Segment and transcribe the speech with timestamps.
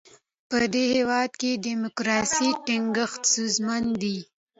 [0.49, 4.17] په دې هېواد کې د ډیموکراسۍ ټینګښت ستونزمن دی.